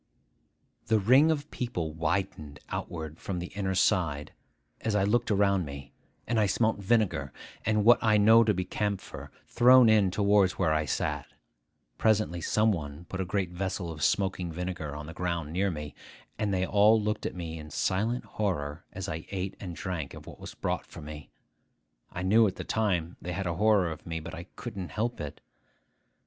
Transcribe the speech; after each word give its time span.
The 0.87 0.97
ring 0.97 1.29
of 1.29 1.51
people 1.51 1.93
widened 1.93 2.59
outward 2.69 3.19
from 3.19 3.37
the 3.37 3.51
inner 3.53 3.75
side 3.75 4.33
as 4.79 4.95
I 4.95 5.03
looked 5.03 5.29
around 5.29 5.63
me; 5.63 5.93
and 6.25 6.39
I 6.39 6.47
smelt 6.47 6.79
vinegar, 6.79 7.31
and 7.67 7.85
what 7.85 7.99
I 8.03 8.17
know 8.17 8.43
to 8.45 8.51
be 8.51 8.65
camphor, 8.65 9.29
thrown 9.47 9.89
in 9.89 10.09
towards 10.09 10.53
where 10.53 10.73
I 10.73 10.85
sat. 10.85 11.27
Presently 11.99 12.41
some 12.41 12.71
one 12.71 13.05
put 13.09 13.21
a 13.21 13.25
great 13.25 13.51
vessel 13.51 13.91
of 13.91 14.01
smoking 14.01 14.51
vinegar 14.51 14.95
on 14.95 15.05
the 15.05 15.13
ground 15.13 15.53
near 15.53 15.69
me; 15.69 15.93
and 16.39 16.51
then 16.51 16.61
they 16.61 16.65
all 16.65 16.99
looked 16.99 17.27
at 17.27 17.35
me 17.35 17.59
in 17.59 17.69
silent 17.69 18.25
horror 18.25 18.83
as 18.91 19.07
I 19.07 19.27
ate 19.29 19.55
and 19.59 19.75
drank 19.75 20.15
of 20.15 20.25
what 20.25 20.39
was 20.39 20.55
brought 20.55 20.87
for 20.87 21.01
me. 21.01 21.29
I 22.11 22.23
knew 22.23 22.47
at 22.47 22.55
the 22.55 22.63
time 22.63 23.17
they 23.21 23.33
had 23.33 23.45
a 23.45 23.53
horror 23.53 23.91
of 23.91 24.07
me, 24.07 24.19
but 24.19 24.33
I 24.33 24.45
couldn't 24.55 24.89
help 24.89 25.21
it. 25.21 25.41